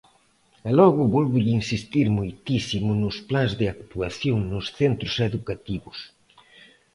[0.67, 5.99] E logo vólvolle insistir moitísimo nos plans de actuación nos centros educativos.